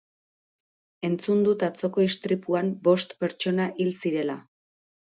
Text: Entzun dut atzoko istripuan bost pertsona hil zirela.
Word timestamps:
Entzun 1.09 1.43
dut 1.47 1.67
atzoko 1.69 2.07
istripuan 2.07 2.75
bost 2.89 3.17
pertsona 3.23 3.71
hil 3.79 3.97
zirela. 4.03 4.43